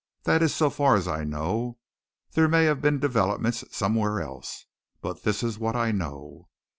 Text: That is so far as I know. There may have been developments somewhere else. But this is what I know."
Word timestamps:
That 0.23 0.41
is 0.41 0.51
so 0.51 0.71
far 0.71 0.95
as 0.95 1.07
I 1.07 1.23
know. 1.23 1.77
There 2.31 2.47
may 2.47 2.63
have 2.65 2.81
been 2.81 2.97
developments 2.97 3.63
somewhere 3.69 4.19
else. 4.19 4.65
But 4.99 5.21
this 5.21 5.43
is 5.43 5.59
what 5.59 5.75
I 5.75 5.91
know." 5.91 6.49